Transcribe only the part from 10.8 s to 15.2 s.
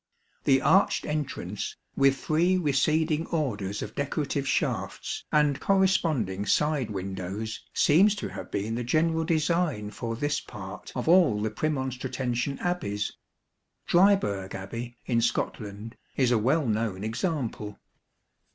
of all the Prernon stratensian Abbeys. Dryburgh Abbey,